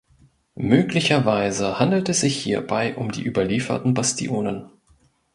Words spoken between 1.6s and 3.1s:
handelt es sich hierbei